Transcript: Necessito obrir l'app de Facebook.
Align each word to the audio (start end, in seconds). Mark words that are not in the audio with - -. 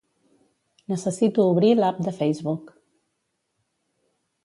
Necessito 0.93 1.45
obrir 1.51 1.71
l'app 1.81 2.01
de 2.09 2.17
Facebook. 2.17 2.75